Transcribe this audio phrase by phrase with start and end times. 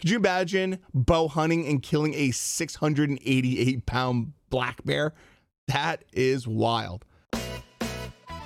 [0.00, 5.12] Could you imagine bow hunting and killing a 688 pound black bear?
[5.68, 7.04] That is wild.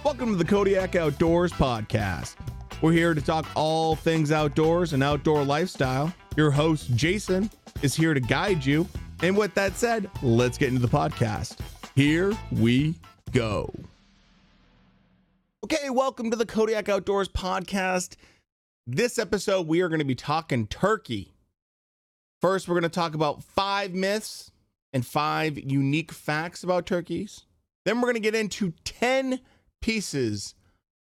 [0.02, 2.34] Welcome to the Kodiak Outdoors Podcast.
[2.82, 6.12] We're here to talk all things outdoors and outdoor lifestyle.
[6.36, 7.48] Your host, Jason,
[7.82, 8.88] is here to guide you.
[9.22, 11.60] And with that said, let's get into the podcast.
[11.94, 12.96] Here we
[13.30, 13.72] go.
[15.62, 18.16] Okay, welcome to the Kodiak Outdoors Podcast.
[18.88, 21.33] This episode, we are going to be talking turkey.
[22.44, 24.50] First, we're going to talk about five myths
[24.92, 27.46] and five unique facts about turkeys.
[27.86, 29.40] Then, we're going to get into 10
[29.80, 30.54] pieces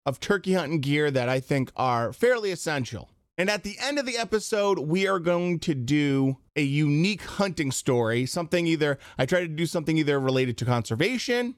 [0.04, 3.08] of turkey hunting gear that I think are fairly essential.
[3.38, 7.70] And at the end of the episode, we are going to do a unique hunting
[7.70, 11.54] story, something either I try to do something either related to conservation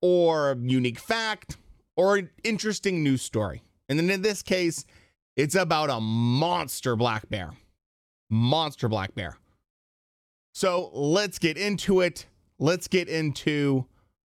[0.00, 1.56] or a unique fact
[1.96, 3.64] or an interesting news story.
[3.88, 4.84] And then in this case,
[5.34, 7.54] it's about a monster black bear.
[8.28, 9.36] Monster black bear.
[10.52, 12.26] So let's get into it.
[12.58, 13.86] Let's get into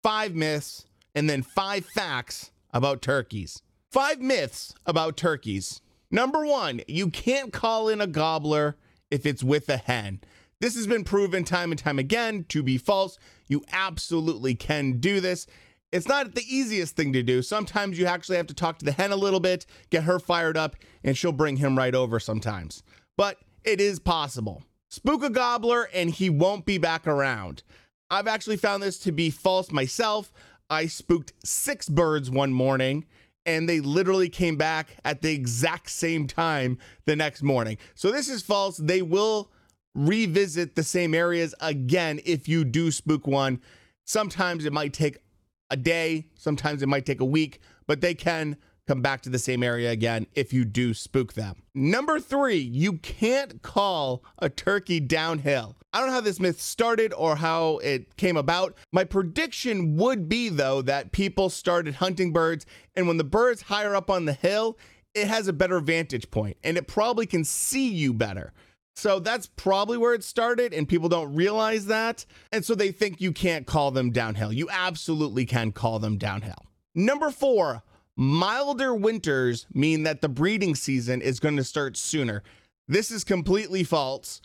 [0.03, 3.63] five myths and then five facts about turkeys.
[3.91, 5.81] Five myths about turkeys.
[6.11, 8.77] Number one, you can't call in a gobbler
[9.11, 10.21] if it's with a hen.
[10.61, 13.19] This has been proven time and time again to be false.
[13.49, 15.47] You absolutely can do this.
[15.91, 17.43] It's not the easiest thing to do.
[17.43, 20.57] Sometimes you actually have to talk to the hen a little bit, get her fired
[20.57, 22.83] up, and she'll bring him right over sometimes.
[23.17, 24.63] But it is possible.
[24.89, 27.63] Spook a gobbler and he won't be back around.
[28.11, 30.33] I've actually found this to be false myself.
[30.69, 33.07] I spooked six birds one morning
[33.47, 37.79] and they literally came back at the exact same time the next morning.
[37.95, 38.77] So this is false.
[38.77, 39.51] They will
[39.95, 43.61] revisit the same areas again if you do spook one.
[44.05, 45.19] Sometimes it might take
[45.71, 49.39] a day, sometimes it might take a week, but they can come back to the
[49.39, 51.63] same area again if you do spook them.
[51.75, 55.77] Number three, you can't call a turkey downhill.
[55.93, 58.75] I don't know how this myth started or how it came about.
[58.93, 62.65] My prediction would be, though, that people started hunting birds,
[62.97, 64.79] and when the bird's higher up on the hill,
[65.15, 68.53] it has a better vantage point and it probably can see you better.
[68.95, 72.27] So that's probably where it started, and people don't realize that.
[72.51, 74.53] And so they think you can't call them downhill.
[74.53, 76.67] You absolutely can call them downhill.
[76.95, 77.83] Number four,
[78.17, 82.43] milder winters mean that the breeding season is going to start sooner.
[82.89, 84.41] This is completely false.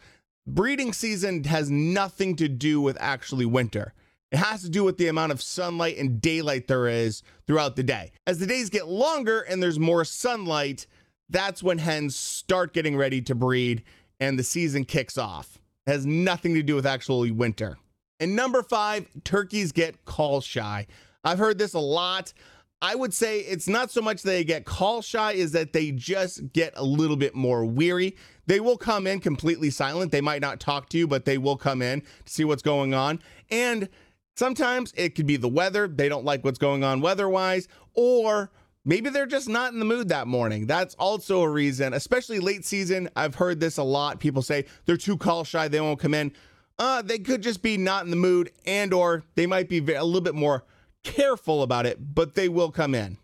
[0.46, 3.94] Breeding season has nothing to do with actually winter.
[4.32, 7.84] It has to do with the amount of sunlight and daylight there is throughout the
[7.84, 8.12] day.
[8.26, 10.88] As the days get longer and there's more sunlight,
[11.30, 13.84] that's when hens start getting ready to breed
[14.20, 15.60] and the season kicks off.
[15.86, 17.78] It has nothing to do with actually winter.
[18.20, 20.88] And number five, turkeys get call shy.
[21.24, 22.34] I've heard this a lot.
[22.82, 26.54] I would say it's not so much they get call shy, is that they just
[26.54, 28.16] get a little bit more weary.
[28.46, 30.12] They will come in completely silent.
[30.12, 32.94] They might not talk to you, but they will come in to see what's going
[32.94, 33.20] on.
[33.50, 33.90] And
[34.36, 35.88] sometimes it could be the weather.
[35.88, 38.52] They don't like what's going on weather wise, or
[38.86, 40.68] maybe they're just not in the mood that morning.
[40.68, 43.10] That's also a reason, especially late season.
[43.16, 44.20] I've heard this a lot.
[44.20, 46.32] People say they're too call shy, they won't come in.
[46.78, 50.04] Uh, they could just be not in the mood, and or they might be a
[50.04, 50.64] little bit more
[51.08, 53.18] careful about it, but they will come in.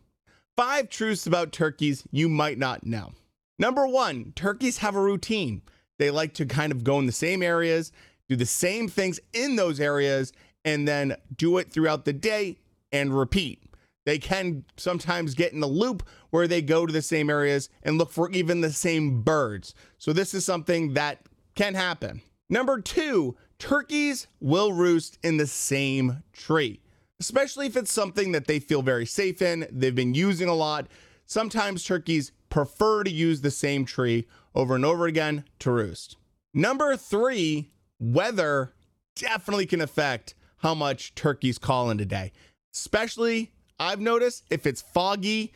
[0.56, 3.12] Five truths about turkeys you might not know.
[3.60, 5.62] Number one, turkeys have a routine.
[6.00, 7.92] They like to kind of go in the same areas,
[8.30, 10.32] do the same things in those areas,
[10.66, 12.58] and then do it throughout the day
[12.92, 13.64] and repeat.
[14.06, 17.98] They can sometimes get in a loop where they go to the same areas and
[17.98, 19.74] look for even the same birds.
[19.98, 21.22] So, this is something that
[21.56, 22.22] can happen.
[22.50, 26.82] Number two, turkeys will roost in the same tree,
[27.24, 30.88] especially if it's something that they feel very safe in, they've been using a lot.
[31.26, 36.18] Sometimes turkeys prefer to use the same tree over and over again to roost.
[36.54, 38.74] Number three, weather
[39.16, 42.34] definitely can affect how much turkeys call in a day,
[42.76, 45.54] especially I've noticed if it's foggy,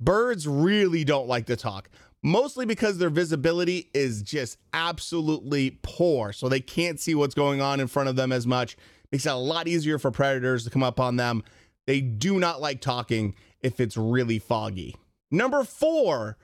[0.00, 1.90] birds really don't like to talk,
[2.22, 6.32] mostly because their visibility is just absolutely poor.
[6.32, 8.76] So they can't see what's going on in front of them as much.
[9.12, 11.42] Makes it a lot easier for predators to come up on them.
[11.86, 14.96] They do not like talking if it's really foggy.
[15.30, 16.36] Number four,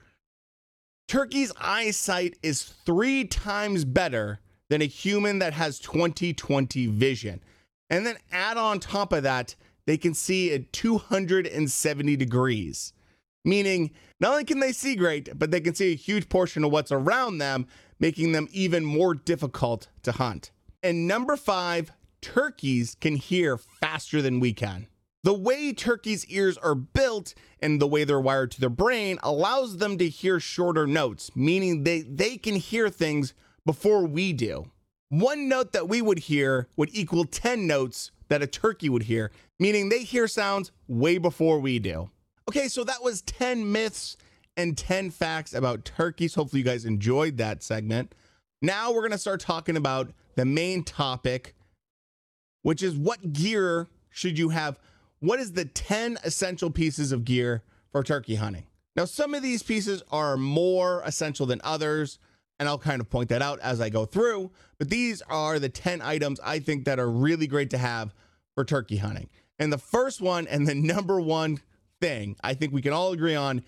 [1.07, 4.39] turkey's eyesight is three times better
[4.69, 7.43] than a human that has 20/20 vision.
[7.89, 12.93] And then add on top of that, they can see at 270 degrees,
[13.43, 16.71] meaning not only can they see great, but they can see a huge portion of
[16.71, 17.67] what's around them,
[17.99, 20.51] making them even more difficult to hunt.
[20.81, 21.91] And number five,
[22.25, 24.87] turkeys can hear faster than we can.
[25.23, 29.77] The way turkeys' ears are built and the way they're wired to their brain allows
[29.77, 33.33] them to hear shorter notes, meaning they, they can hear things
[33.63, 34.71] before we do.
[35.09, 39.31] One note that we would hear would equal 10 notes that a turkey would hear,
[39.59, 42.09] meaning they hear sounds way before we do.
[42.49, 44.17] Okay, so that was 10 myths
[44.57, 46.33] and 10 facts about turkeys.
[46.33, 48.15] Hopefully, you guys enjoyed that segment.
[48.61, 51.54] Now we're going to start talking about the main topic,
[52.65, 54.79] which is what gear should you have?
[55.19, 58.65] What is the 10 essential pieces of gear for turkey hunting?
[58.95, 62.17] Now, some of these pieces are more essential than others,
[62.59, 64.49] and I'll kind of point that out as I go through.
[64.79, 68.15] But these are the 10 items I think that are really great to have
[68.55, 69.29] for turkey hunting.
[69.59, 71.59] And the first one, and the number one
[72.01, 73.61] thing I think we can all agree on,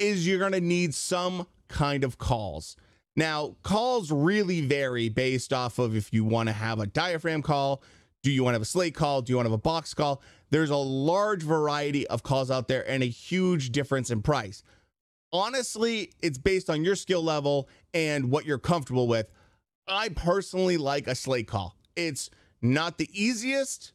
[0.00, 2.74] is you're going to need some kind of calls.
[3.14, 7.84] Now, calls really vary based off of if you want to have a diaphragm call,
[8.22, 9.94] do you want to have a slate call, do you want to have a box
[9.94, 10.20] call?
[10.50, 14.62] There's a large variety of calls out there and a huge difference in price.
[15.32, 19.30] Honestly, it's based on your skill level and what you're comfortable with.
[19.88, 21.76] I personally like a slate call.
[21.94, 22.30] It's
[22.62, 23.92] not the easiest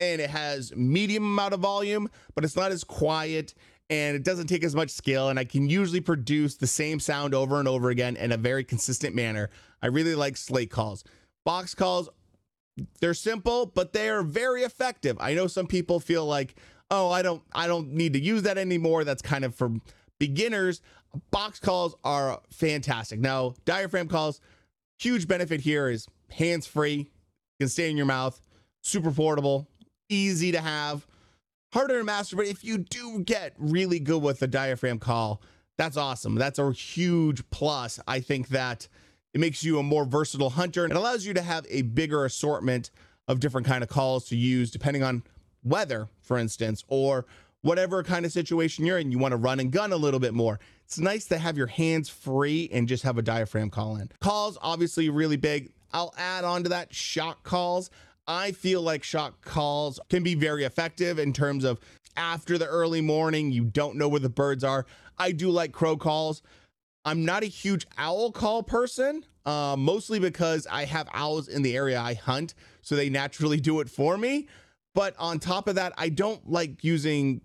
[0.00, 3.54] and it has medium amount of volume, but it's not as quiet
[3.90, 7.34] and it doesn't take as much skill and I can usually produce the same sound
[7.34, 9.50] over and over again in a very consistent manner.
[9.82, 11.04] I really like slate calls.
[11.44, 12.08] Box calls
[13.00, 15.16] they're simple, but they are very effective.
[15.20, 16.54] I know some people feel like,
[16.90, 19.04] "Oh, I don't I don't need to use that anymore.
[19.04, 19.70] That's kind of for
[20.18, 20.80] beginners."
[21.30, 23.20] Box calls are fantastic.
[23.20, 24.40] Now, diaphragm calls
[24.98, 27.06] huge benefit here is hands-free, you
[27.60, 28.40] can stay in your mouth,
[28.82, 29.68] super portable,
[30.08, 31.06] easy to have
[31.72, 32.36] harder to master.
[32.36, 35.42] But if you do get really good with the diaphragm call,
[35.76, 36.36] that's awesome.
[36.36, 38.00] That's a huge plus.
[38.06, 38.88] I think that
[39.34, 42.90] it makes you a more versatile hunter and allows you to have a bigger assortment
[43.26, 45.24] of different kind of calls to use depending on
[45.64, 47.26] weather, for instance, or
[47.62, 49.10] whatever kind of situation you're in.
[49.10, 50.60] You want to run and gun a little bit more.
[50.84, 54.10] It's nice to have your hands free and just have a diaphragm call in.
[54.20, 55.72] Calls, obviously, really big.
[55.92, 57.90] I'll add on to that shock calls.
[58.26, 61.80] I feel like shock calls can be very effective in terms of
[62.16, 64.86] after the early morning, you don't know where the birds are.
[65.18, 66.42] I do like crow calls.
[67.04, 71.76] I'm not a huge owl call person, uh, mostly because I have owls in the
[71.76, 74.48] area I hunt, so they naturally do it for me.
[74.94, 77.40] But on top of that, I don't like using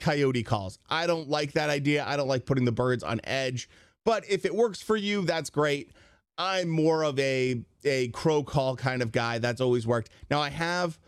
[0.00, 0.78] coyote calls.
[0.88, 2.04] I don't like that idea.
[2.06, 3.68] I don't like putting the birds on edge.
[4.04, 5.92] But if it works for you, that's great.
[6.38, 9.38] I'm more of a a crow call kind of guy.
[9.38, 10.10] That's always worked.
[10.30, 10.98] Now I have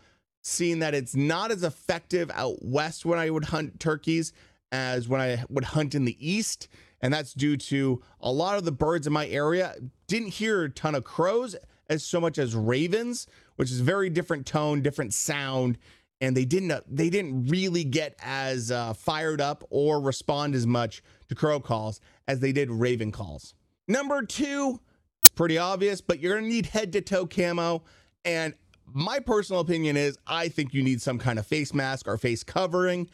[0.41, 4.33] seen that it's not as effective out west when I would hunt turkeys
[4.71, 6.67] as when I would hunt in the east,
[7.01, 9.75] and that's due to a lot of the birds in my area
[10.07, 11.55] didn't hear a ton of crows
[11.89, 15.77] as so much as ravens, which is very different tone, different sound,
[16.21, 21.01] and they didn't they didn't really get as uh, fired up or respond as much
[21.29, 23.53] to crow calls as they did raven calls.
[23.87, 24.79] Number two,
[25.19, 27.83] it's pretty obvious, but you're to need head to toe camo.
[28.25, 28.53] And
[28.93, 32.43] my personal opinion is I think you need some kind of face mask or face
[32.43, 33.09] covering.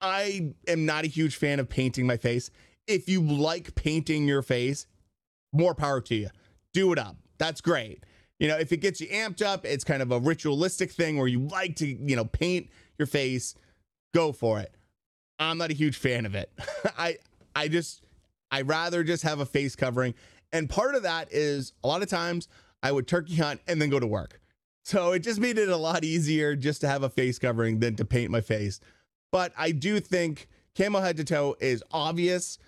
[0.00, 2.50] I am not a huge fan of painting my face.
[2.86, 4.86] If you like painting your face,
[5.52, 6.28] more power to you.
[6.72, 7.16] Do it up.
[7.38, 8.04] That's great.
[8.38, 11.28] You know, if it gets you amped up, it's kind of a ritualistic thing where
[11.28, 13.54] you like to, you know, paint your face,
[14.12, 14.74] go for it.
[15.38, 16.50] I'm not a huge fan of it.
[16.98, 17.18] I
[17.54, 18.02] I just
[18.50, 20.14] I rather just have a face covering.
[20.52, 22.48] And part of that is a lot of times
[22.82, 24.40] I would turkey hunt and then go to work.
[24.84, 27.96] So it just made it a lot easier just to have a face covering than
[27.96, 28.80] to paint my face.
[29.32, 32.58] But I do think camo head to toe is obvious,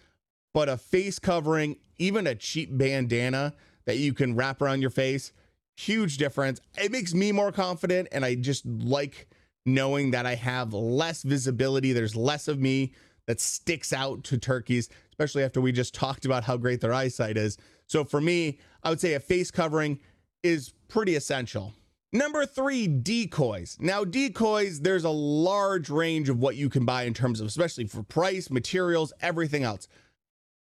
[0.57, 3.53] but a face covering, even a cheap bandana
[3.85, 5.31] that you can wrap around your face,
[5.77, 6.63] huge difference.
[6.79, 9.29] It makes me more confident and I just like
[9.67, 11.93] knowing that I have less visibility.
[11.93, 12.95] There's less of me
[13.27, 17.37] that sticks out to turkeys, especially after we just talked about how great their eyesight
[17.37, 17.59] is.
[17.87, 20.01] So for me, I would say a face covering
[20.43, 21.75] is pretty essential.
[22.15, 23.77] Number three, decoys.
[23.79, 27.89] Now, decoys, there's a large range of what you can buy in terms of, especially
[27.89, 29.87] for price, materials, everything else.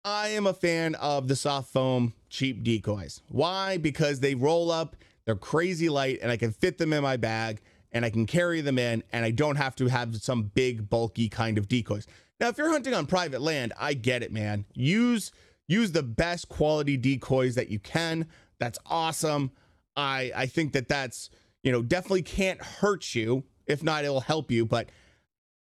[0.05, 3.21] I am a fan of the soft foam cheap decoys.
[3.29, 3.77] Why?
[3.77, 7.61] Because they roll up, they're crazy light, and I can fit them in my bag
[7.93, 11.29] and I can carry them in, and I don't have to have some big, bulky
[11.29, 12.07] kind of decoys.
[12.39, 14.65] Now, if you're hunting on private land, I get it, man.
[14.73, 15.31] Use
[15.67, 18.27] use the best quality decoys that you can.
[18.59, 19.51] That's awesome.
[19.95, 21.29] I I think that that's
[21.61, 23.43] you know definitely can't hurt you.
[23.67, 24.65] If not, it'll help you.
[24.65, 24.89] But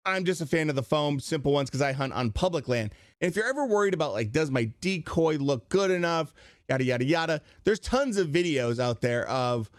[0.04, 2.94] I'm just a fan of the foam, simple ones because I hunt on public land.
[3.22, 6.34] And if you're ever worried about like, does my decoy look good enough?
[6.70, 7.42] Yada yada yada.
[7.64, 9.70] There's tons of videos out there of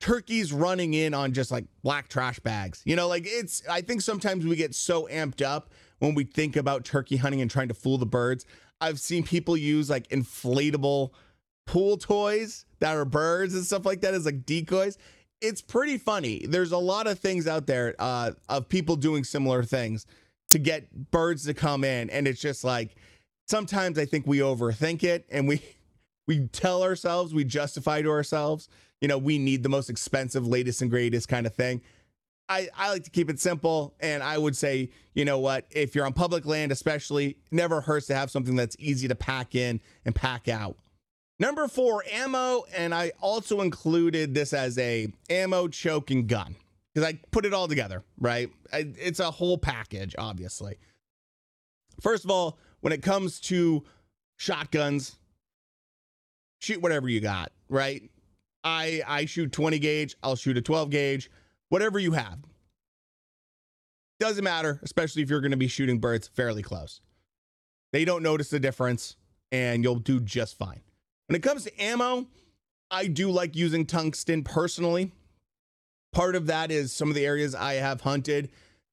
[0.00, 2.82] turkeys running in on just like black trash bags.
[2.84, 6.56] You know, like it's, I think sometimes we get so amped up when we think
[6.56, 8.44] about turkey hunting and trying to fool the birds.
[8.80, 11.10] I've seen people use like inflatable
[11.66, 14.98] pool toys that are birds and stuff like that as like decoys.
[15.40, 16.44] It's pretty funny.
[16.46, 20.06] There's a lot of things out there uh, of people doing similar things
[20.54, 22.94] to get birds to come in, and it's just like
[23.48, 25.60] sometimes I think we overthink it and we
[26.28, 28.68] we tell ourselves we justify to ourselves,
[29.00, 31.82] you know, we need the most expensive, latest and greatest kind of thing.
[32.48, 33.94] I, I like to keep it simple.
[34.00, 38.06] And I would say, you know what, if you're on public land, especially, never hurts
[38.06, 40.76] to have something that's easy to pack in and pack out.
[41.38, 42.64] Number four, ammo.
[42.74, 46.56] And I also included this as a ammo choking gun
[46.94, 48.50] because I put it all together, right?
[48.72, 50.78] I, it's a whole package, obviously.
[52.00, 53.84] First of all, when it comes to
[54.36, 55.16] shotguns,
[56.60, 58.02] shoot whatever you got, right?
[58.62, 61.30] I I shoot 20 gauge, I'll shoot a 12 gauge
[61.74, 62.38] whatever you have.
[64.20, 67.00] Doesn't matter, especially if you're going to be shooting birds fairly close.
[67.92, 69.16] They don't notice the difference
[69.50, 70.82] and you'll do just fine.
[71.26, 72.26] When it comes to ammo,
[72.92, 75.10] I do like using tungsten personally.
[76.14, 78.50] Part of that is some of the areas I have hunted,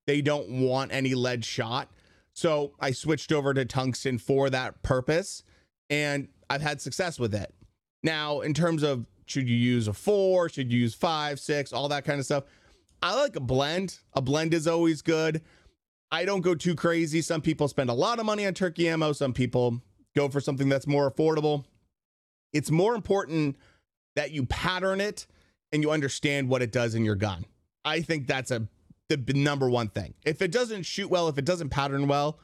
[0.08, 1.92] they don't want any lead shot.
[2.34, 5.44] So I switched over to tungsten for that purpose
[5.90, 7.54] and I've had success with it.
[8.02, 11.88] Now, in terms of should you use a four, should you use five, six, all
[11.90, 12.46] that kind of stuff,
[13.04, 14.00] I like a blend.
[14.14, 15.44] A blend is always good.
[16.12, 17.22] I don't go too crazy.
[17.22, 19.14] Some people spend a lot of money on turkey ammo.
[19.14, 19.82] Some people
[20.16, 21.66] go for something that's more affordable.
[22.52, 23.58] It's more important
[24.16, 25.28] that you pattern it
[25.72, 27.46] and you understand what it does in your gun.
[27.84, 28.68] I think that's a
[29.10, 30.14] the number one thing.
[30.26, 32.40] If it doesn't shoot well, if it doesn't pattern well,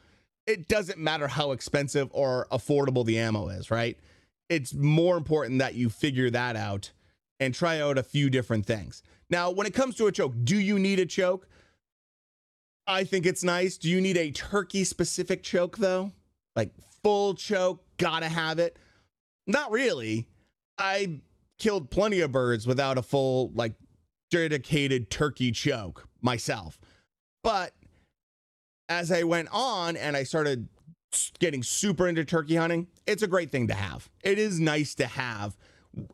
[0.45, 3.97] it doesn't matter how expensive or affordable the ammo is, right?
[4.49, 6.91] It's more important that you figure that out
[7.39, 9.03] and try out a few different things.
[9.29, 11.47] Now, when it comes to a choke, do you need a choke?
[12.85, 13.77] I think it's nice.
[13.77, 16.11] Do you need a turkey specific choke though?
[16.55, 16.71] Like
[17.03, 18.77] full choke, gotta have it?
[19.45, 20.27] Not really.
[20.77, 21.19] I
[21.57, 23.73] killed plenty of birds without a full, like,
[24.29, 26.79] dedicated turkey choke myself.
[27.43, 27.73] But
[28.89, 30.67] as I went on and I started
[31.39, 34.09] getting super into turkey hunting, it's a great thing to have.
[34.23, 35.57] It is nice to have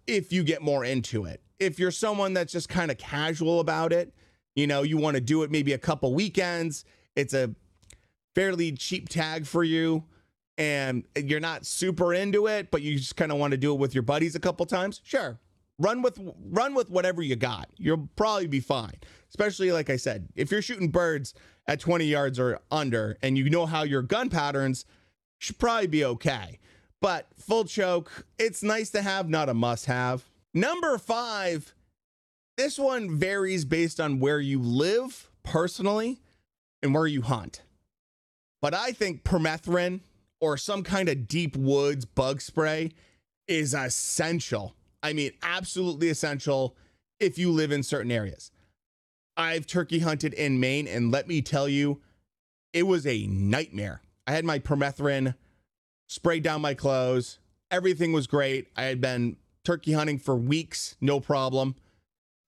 [0.07, 3.93] if you get more into it if you're someone that's just kind of casual about
[3.93, 4.13] it,
[4.55, 6.85] you know, you want to do it maybe a couple weekends,
[7.15, 7.53] it's a
[8.35, 10.03] fairly cheap tag for you
[10.57, 13.79] and you're not super into it, but you just kind of want to do it
[13.79, 15.39] with your buddies a couple times, sure.
[15.79, 16.19] Run with
[16.51, 17.69] run with whatever you got.
[17.77, 18.93] You'll probably be fine.
[19.29, 21.33] Especially like I said, if you're shooting birds
[21.67, 24.85] at 20 yards or under and you know how your gun patterns
[25.39, 26.59] should probably be okay.
[27.01, 30.23] But full choke, it's nice to have, not a must have.
[30.53, 31.73] Number five,
[32.55, 36.21] this one varies based on where you live personally
[36.81, 37.63] and where you hunt.
[38.61, 40.01] But I think permethrin
[40.43, 42.91] or some kind of deep woods bug spray
[43.47, 44.75] is essential.
[45.01, 46.75] I mean, absolutely essential
[47.17, 48.51] if you live in certain areas.
[49.37, 52.01] I've turkey hunted in Maine, and let me tell you,
[52.73, 54.01] it was a nightmare.
[54.27, 55.35] I had my permethrin
[56.09, 57.39] sprayed down my clothes.
[57.71, 58.67] Everything was great.
[58.75, 61.75] I had been turkey hunting for weeks, no problem.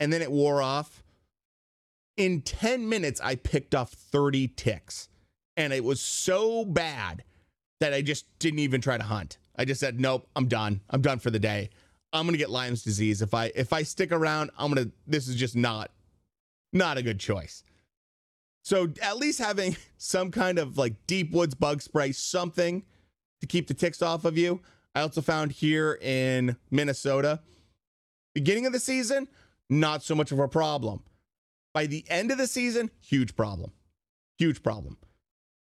[0.01, 1.01] And then it wore off.
[2.17, 5.07] In 10 minutes, I picked off 30 ticks.
[5.55, 7.23] And it was so bad
[7.79, 9.37] that I just didn't even try to hunt.
[9.57, 10.81] I just said, nope, I'm done.
[10.89, 11.69] I'm done for the day.
[12.13, 13.21] I'm gonna get Lyme's disease.
[13.21, 15.91] If I if I stick around, I'm gonna this is just not
[16.71, 17.63] not a good choice.
[18.63, 22.83] So at least having some kind of like deep woods bug spray, something
[23.41, 24.61] to keep the ticks off of you.
[24.93, 27.41] I also found here in Minnesota,
[28.33, 29.27] beginning of the season,
[29.69, 31.03] not so much of a problem.
[31.73, 33.71] By the end of the season, huge problem.
[34.37, 34.97] Huge problem.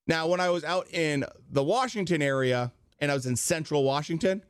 [0.07, 4.41] Now, when I was out in the Washington area and I was in central Washington,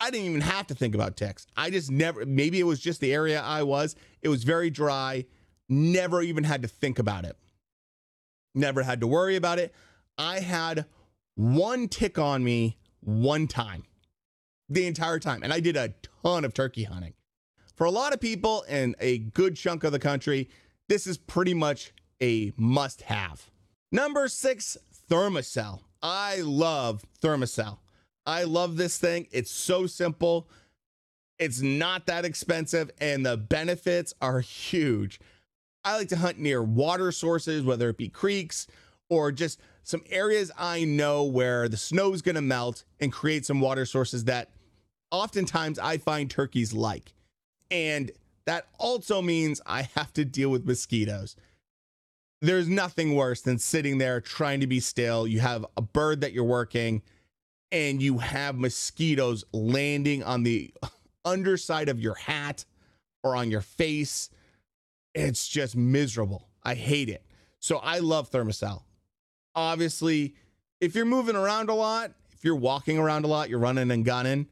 [0.00, 1.46] I didn't even have to think about ticks.
[1.56, 3.96] I just never, maybe it was just the area I was.
[4.22, 5.26] It was very dry,
[5.68, 7.36] never even had to think about it.
[8.54, 9.74] Never had to worry about it.
[10.16, 10.86] I had
[11.34, 13.84] one tick on me one time
[14.68, 15.42] the entire time.
[15.42, 17.14] And I did a ton of turkey hunting.
[17.74, 20.48] For a lot of people and a good chunk of the country,
[20.88, 23.50] this is pretty much a must have.
[23.94, 24.76] Number six,
[25.08, 25.78] Thermacell.
[26.02, 27.78] I love Thermacell.
[28.26, 29.28] I love this thing.
[29.30, 30.48] It's so simple.
[31.38, 35.20] It's not that expensive, and the benefits are huge.
[35.84, 38.66] I like to hunt near water sources, whether it be creeks
[39.08, 43.46] or just some areas I know where the snow is going to melt and create
[43.46, 44.50] some water sources that
[45.12, 47.14] oftentimes I find turkeys like.
[47.70, 48.10] And
[48.44, 51.36] that also means I have to deal with mosquitoes.
[52.44, 55.26] There's nothing worse than sitting there trying to be still.
[55.26, 57.00] You have a bird that you're working,
[57.72, 60.70] and you have mosquitoes landing on the
[61.24, 62.66] underside of your hat
[63.22, 64.28] or on your face.
[65.14, 66.50] It's just miserable.
[66.62, 67.24] I hate it.
[67.60, 68.82] So I love Thermacell.
[69.54, 70.34] Obviously,
[70.82, 74.04] if you're moving around a lot, if you're walking around a lot, you're running and
[74.04, 74.48] gunning,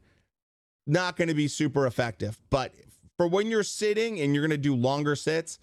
[0.87, 2.39] not going to be super effective.
[2.49, 2.73] But
[3.17, 5.59] for when you're sitting and you're going to do longer sits,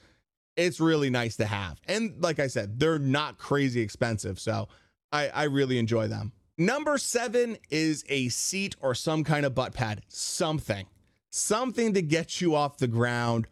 [0.56, 1.80] it's really nice to have.
[1.86, 4.38] And like I said, they're not crazy expensive.
[4.38, 4.68] So
[5.12, 6.32] I, I really enjoy them.
[6.58, 10.86] Number seven is a seat or some kind of butt pad, something,
[11.30, 13.46] something to get you off the ground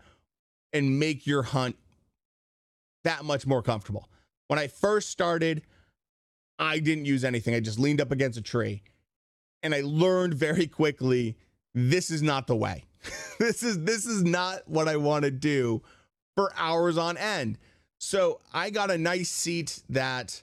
[0.72, 1.76] and make your hunt
[3.04, 4.10] that much more comfortable.
[4.48, 5.62] When I first started,
[6.58, 7.54] I didn't use anything.
[7.54, 8.82] I just leaned up against a tree.
[9.62, 11.36] And I learned very quickly
[11.74, 12.84] this is not the way.
[13.38, 15.82] this is this is not what I want to do
[16.38, 17.58] for hours on end.
[17.98, 20.40] So I got a nice seat that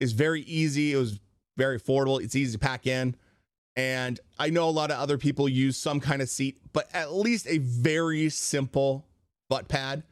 [0.00, 0.92] is very easy.
[0.92, 1.20] It was
[1.56, 2.20] very affordable.
[2.20, 3.14] It's easy to pack in.
[3.76, 7.14] And I know a lot of other people use some kind of seat, but at
[7.14, 9.06] least a very simple
[9.48, 10.02] butt pad,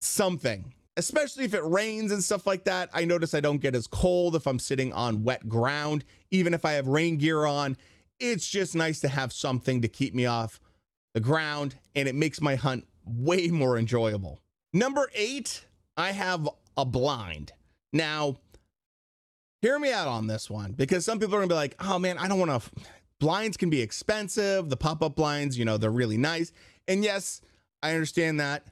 [0.00, 2.90] something especially if it rains and stuff like that.
[2.92, 6.64] I notice I don't get as cold if I'm sitting on wet ground, even if
[6.64, 7.76] I have rain gear on.
[8.18, 10.60] It's just nice to have something to keep me off
[11.14, 12.84] the ground, and it makes my hunt
[13.16, 14.40] way more enjoyable.
[14.72, 17.52] Number eight, I have a blind.
[17.92, 18.36] Now,
[19.62, 22.18] hear me out on this one because some people are gonna be like, oh man,
[22.18, 22.60] I don't wanna.
[23.18, 24.70] Blinds can be expensive.
[24.70, 26.52] The pop up blinds, you know, they're really nice.
[26.88, 27.42] And yes,
[27.82, 28.66] I understand that.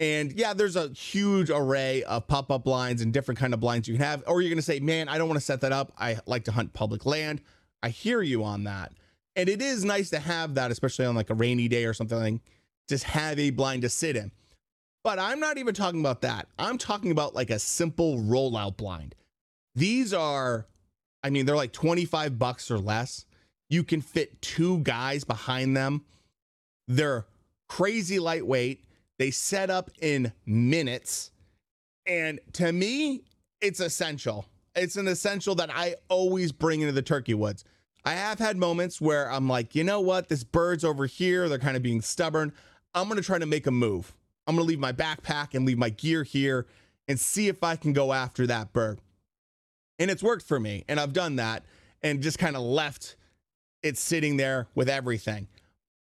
[0.00, 3.94] And yeah, there's a huge array of pop-up blinds and different kind of blinds you
[3.94, 4.22] can have.
[4.26, 5.92] Or you're gonna say, man, I don't want to set that up.
[5.98, 7.40] I like to hunt public land.
[7.82, 8.92] I hear you on that.
[9.36, 12.18] And it is nice to have that, especially on like a rainy day or something
[12.18, 12.40] like
[12.88, 14.32] just have a blind to sit in.
[15.04, 16.48] But I'm not even talking about that.
[16.58, 19.14] I'm talking about like a simple rollout blind.
[19.74, 20.66] These are,
[21.22, 23.24] I mean, they're like 25 bucks or less.
[23.70, 26.04] You can fit two guys behind them.
[26.88, 27.26] They're
[27.68, 28.84] crazy lightweight
[29.18, 31.32] they set up in minutes.
[32.06, 33.22] And to me,
[33.60, 34.46] it's essential.
[34.74, 37.64] It's an essential that I always bring into the turkey woods.
[38.04, 40.28] I have had moments where I'm like, you know what?
[40.28, 41.48] This bird's over here.
[41.48, 42.52] They're kind of being stubborn.
[42.98, 44.12] I'm going to try to make a move.
[44.46, 46.66] I'm going to leave my backpack and leave my gear here
[47.06, 49.00] and see if I can go after that bird.
[49.98, 50.84] And it's worked for me.
[50.88, 51.64] And I've done that
[52.02, 53.16] and just kind of left
[53.82, 55.48] it sitting there with everything.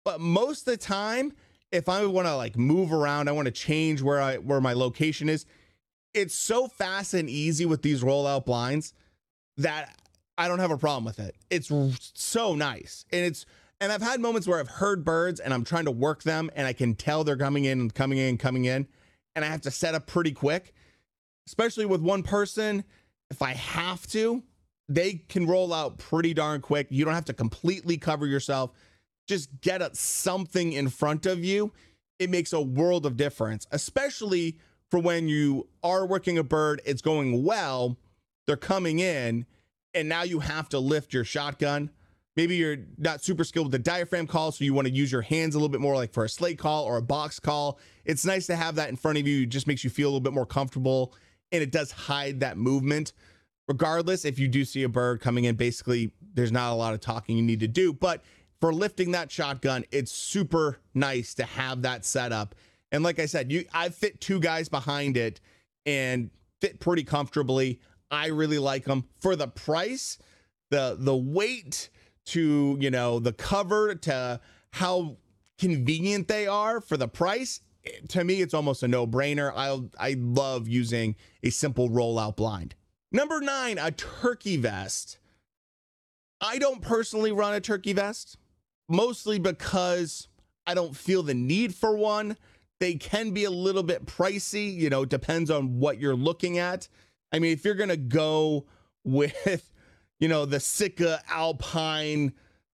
[0.04, 1.32] But most of the time,
[1.72, 4.72] if I want to like move around, I want to change where I where my
[4.72, 5.46] location is.
[6.14, 8.94] It's so fast and easy with these rollout blinds
[9.58, 9.94] that
[10.38, 11.34] I don't have a problem with it.
[11.50, 11.70] It's
[12.14, 13.04] so nice.
[13.12, 13.44] And it's
[13.80, 16.66] and I've had moments where I've heard birds and I'm trying to work them and
[16.66, 18.86] I can tell they're coming in and coming in, and coming in,
[19.34, 20.74] and I have to set up pretty quick.
[21.46, 22.82] Especially with one person,
[23.30, 24.42] if I have to,
[24.88, 26.88] they can roll out pretty darn quick.
[26.90, 28.72] You don't have to completely cover yourself
[29.26, 31.72] just get a, something in front of you,
[32.18, 34.58] it makes a world of difference, especially
[34.90, 37.98] for when you are working a bird, it's going well,
[38.46, 39.44] they're coming in,
[39.94, 41.90] and now you have to lift your shotgun.
[42.36, 45.22] Maybe you're not super skilled with the diaphragm call, so you want to use your
[45.22, 47.78] hands a little bit more like for a slate call or a box call.
[48.04, 49.44] It's nice to have that in front of you.
[49.44, 51.14] It just makes you feel a little bit more comfortable,
[51.50, 53.14] and it does hide that movement.
[53.68, 57.00] Regardless, if you do see a bird coming in, basically, there's not a lot of
[57.00, 58.22] talking you need to do, but
[58.60, 62.54] for lifting that shotgun, it's super nice to have that setup.
[62.92, 65.40] And like I said, you I fit two guys behind it
[65.84, 67.80] and fit pretty comfortably.
[68.10, 70.18] I really like them for the price,
[70.70, 71.90] the the weight
[72.26, 74.40] to, you know, the cover to
[74.72, 75.16] how
[75.58, 77.60] convenient they are for the price.
[78.08, 79.52] To me, it's almost a no-brainer.
[79.54, 82.74] I I love using a simple rollout blind.
[83.12, 85.18] Number 9, a turkey vest.
[86.40, 88.36] I don't personally run a turkey vest
[88.88, 90.28] mostly because
[90.66, 92.36] I don't feel the need for one.
[92.78, 96.88] They can be a little bit pricey, you know, depends on what you're looking at.
[97.32, 98.66] I mean, if you're to go
[99.04, 99.72] with,
[100.18, 102.32] you know, the Sitka Alpine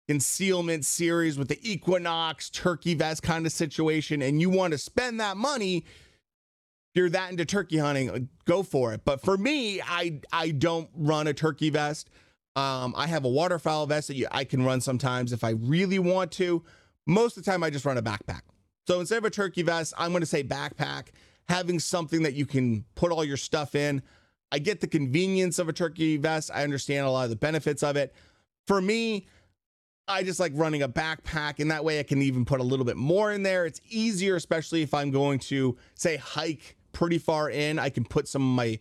[0.08, 5.20] concealment series with the Equinox turkey vest kind of situation, and you want to spend
[5.20, 5.84] that money,
[6.94, 9.02] you're that into turkey hunting, go for it.
[9.04, 12.10] But for me, I I don't run a turkey vest.
[12.54, 15.98] Um, I have a waterfowl vest that you, I can run sometimes if I really
[15.98, 16.62] want to.
[17.06, 18.42] Most of the time, I just run a backpack.
[18.86, 21.08] So instead of a turkey vest, I'm going to say backpack,
[21.48, 24.02] having something that you can put all your stuff in.
[24.52, 26.50] I get the convenience of a turkey vest.
[26.54, 28.14] I understand a lot of the benefits of it.
[28.66, 29.26] For me,
[30.06, 32.84] I just like running a backpack, and that way I can even put a little
[32.84, 33.64] bit more in there.
[33.64, 37.78] It's easier, especially if I'm going to say hike pretty far in.
[37.78, 38.78] I can put some of my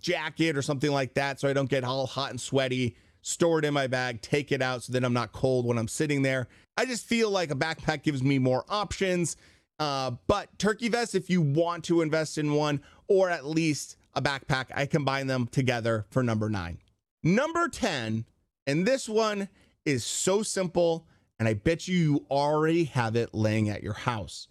[0.00, 2.96] jacket or something like that so I don't get all hot and sweaty.
[3.20, 5.88] Store it in my bag, take it out so that I'm not cold when I'm
[5.88, 6.48] sitting there.
[6.76, 9.36] I just feel like a backpack gives me more options.
[9.78, 14.22] Uh, but turkey vest, if you want to invest in one or at least a
[14.22, 16.78] backpack, I combine them together for number nine.
[17.22, 18.24] Number 10,
[18.66, 19.48] and this one
[19.84, 21.06] is so simple,
[21.38, 24.48] and I bet you you already have it laying at your house.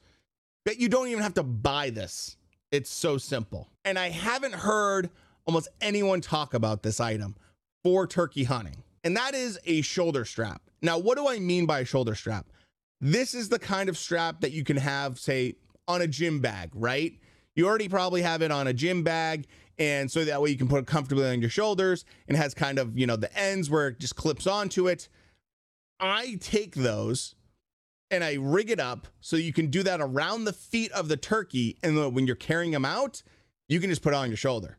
[0.63, 2.38] Bet you don't even have to buy this.
[2.71, 3.69] It's so simple.
[3.84, 5.10] And I haven't heard
[5.45, 7.36] almost anyone talk about this item
[7.84, 10.62] for turkey hunting, and that is a shoulder strap.
[10.82, 12.47] Now, what do I mean by a shoulder strap?
[13.01, 15.56] This is the kind of strap that you can have, say,
[15.88, 17.13] on a gym bag, right?
[17.56, 19.48] You already probably have it on a gym bag.
[19.78, 22.80] And so that way you can put it comfortably on your shoulders and has kind
[22.80, 25.10] of, you know, the ends where it just clips onto it.
[26.00, 27.36] I take those
[28.12, 31.18] and I rig it up so you can do that around the feet of the
[31.18, 31.78] turkey.
[31.84, 33.24] And when you're carrying them out,
[33.68, 34.78] you can just put it on your shoulder.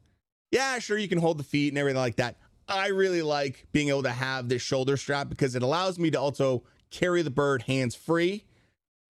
[0.50, 2.36] Yeah, sure, you can hold the feet and everything like that.
[2.68, 6.20] I really like being able to have this shoulder strap because it allows me to
[6.20, 8.44] also carry the bird hands free.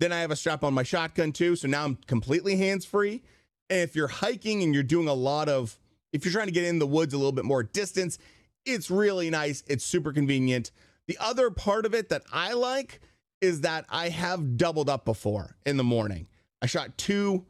[0.00, 1.56] Then I have a strap on my shotgun too.
[1.56, 3.22] So now I'm completely hands free.
[3.68, 5.78] If you're hiking and you're doing a lot of,
[6.12, 8.18] if you're trying to get in the woods a little bit more distance,
[8.64, 9.62] it's really nice.
[9.66, 10.70] It's super convenient.
[11.06, 13.00] The other part of it that I like
[13.40, 16.26] is that I have doubled up before in the morning.
[16.62, 17.46] I shot two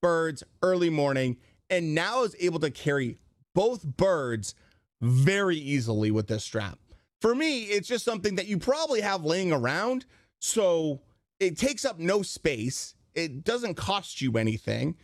[0.00, 1.36] birds early morning
[1.70, 3.18] and now is able to carry
[3.54, 4.54] both birds
[5.00, 6.78] very easily with this strap.
[7.20, 10.06] For me, it's just something that you probably have laying around.
[10.40, 11.02] So
[11.40, 12.94] it takes up no space.
[13.14, 14.96] It doesn't cost you anything.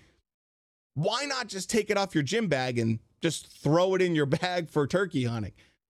[0.95, 4.27] Why not just take it off your gym bag and just throw it in your
[4.41, 5.53] bag for turkey hunting?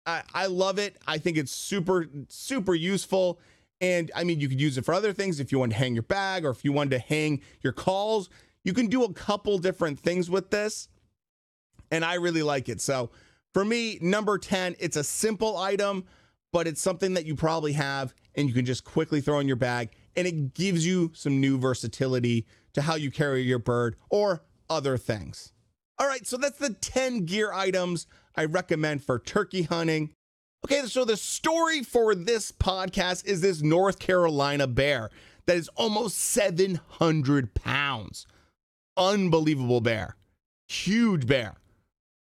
[0.06, 0.98] I, I love it.
[1.08, 3.40] I think it's super, super useful.
[3.82, 5.94] And I mean, you could use it for other things if you want to hang
[5.94, 8.30] your bag or if you want to hang your calls.
[8.64, 10.88] You can do a couple different things with this.
[11.92, 12.82] And I really like it.
[12.82, 13.12] So
[13.54, 16.06] for me, number 10, it's a simple item,
[16.52, 19.56] but it's something that you probably have and you can just quickly throw in your
[19.56, 19.90] bag.
[20.16, 24.98] And it gives you some new versatility to how you carry your bird or other
[24.98, 25.52] things.
[25.98, 30.12] All right, so that's the 10 gear items I recommend for turkey hunting.
[30.66, 35.10] Okay, so the story for this podcast is this North Carolina bear
[35.46, 38.26] that is almost 700 pounds.
[38.98, 40.16] Unbelievable bear.
[40.68, 41.56] Huge bear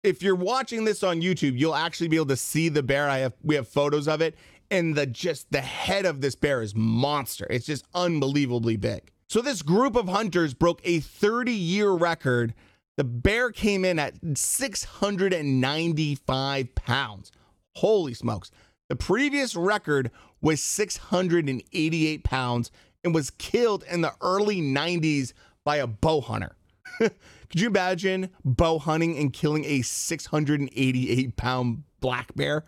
[0.03, 3.09] if you're watching this on YouTube, you'll actually be able to see the bear.
[3.09, 4.35] I have we have photos of it,
[4.71, 7.47] and the just the head of this bear is monster.
[7.49, 9.11] It's just unbelievably big.
[9.29, 12.55] So this group of hunters broke a 30-year record.
[12.97, 17.31] The bear came in at 695 pounds.
[17.75, 18.49] Holy smokes.
[18.89, 20.09] The previous record
[20.41, 22.71] was 688 pounds
[23.03, 26.55] and was killed in the early 90s by a bow hunter.
[26.97, 27.13] Could
[27.53, 32.65] you imagine bow hunting and killing a 688 pound black bear?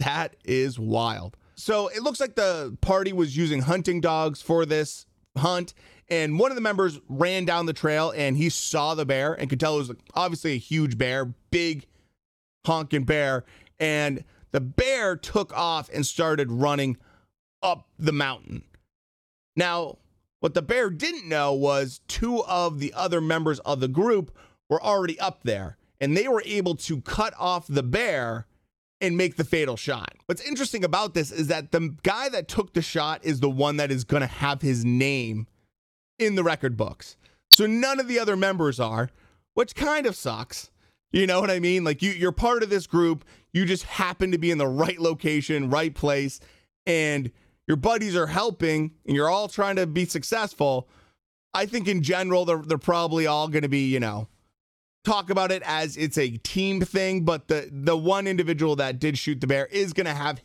[0.00, 1.36] That is wild.
[1.54, 5.72] So it looks like the party was using hunting dogs for this hunt.
[6.10, 9.48] And one of the members ran down the trail and he saw the bear and
[9.48, 11.86] could tell it was obviously a huge bear, big
[12.66, 13.44] honking bear.
[13.78, 16.96] And the bear took off and started running
[17.62, 18.64] up the mountain.
[19.54, 19.98] Now,
[20.40, 24.36] what the bear didn't know was two of the other members of the group
[24.68, 28.46] were already up there and they were able to cut off the bear
[29.00, 30.14] and make the fatal shot.
[30.26, 33.76] What's interesting about this is that the guy that took the shot is the one
[33.76, 35.46] that is going to have his name
[36.20, 37.16] in the record books.
[37.48, 39.10] So none of the other members are,
[39.54, 40.70] which kind of sucks.
[41.12, 41.82] You know what I mean?
[41.82, 45.00] Like you you're part of this group, you just happen to be in the right
[45.00, 46.38] location, right place,
[46.86, 47.32] and
[47.66, 50.88] your buddies are helping and you're all trying to be successful,
[51.52, 54.28] I think in general they're they're probably all going to be, you know,
[55.04, 59.18] talk about it as it's a team thing, but the the one individual that did
[59.18, 60.42] shoot the bear is going to have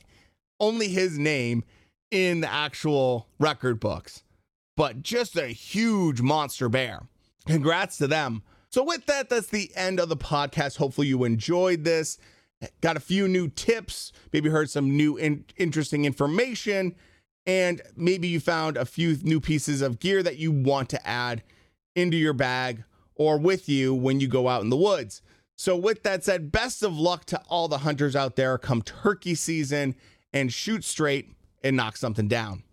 [0.59, 1.63] only his name
[2.11, 4.23] in the actual record books.
[4.75, 7.07] But just a huge monster bear.
[7.45, 8.43] Congrats to them.
[8.69, 10.77] So with that, that's the end of the podcast.
[10.77, 12.17] Hopefully you enjoyed this.
[12.81, 16.95] Got a few new tips, maybe heard some new in- interesting information
[17.45, 21.43] and maybe you found a few new pieces of gear that you want to add
[21.95, 22.83] into your bag
[23.15, 25.21] or with you when you go out in the woods.
[25.55, 29.35] So, with that said, best of luck to all the hunters out there come turkey
[29.35, 29.95] season
[30.33, 31.33] and shoot straight
[31.63, 32.63] and knock something down.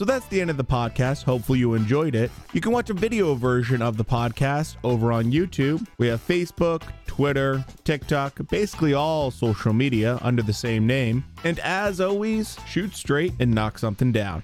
[0.00, 1.24] So that's the end of the podcast.
[1.24, 2.30] Hopefully, you enjoyed it.
[2.54, 5.86] You can watch a video version of the podcast over on YouTube.
[5.98, 11.22] We have Facebook, Twitter, TikTok, basically all social media under the same name.
[11.44, 14.42] And as always, shoot straight and knock something down.